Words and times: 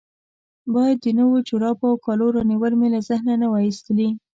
باید 0.73 0.97
د 1.01 1.07
نویو 1.19 1.45
جرابو 1.49 1.85
او 1.91 1.97
کالو 2.05 2.25
رانیول 2.35 2.73
مې 2.79 2.87
له 2.95 2.99
ذهنه 3.09 3.33
نه 3.41 3.47
وای 3.51 3.65
ایستلي. 3.69 4.09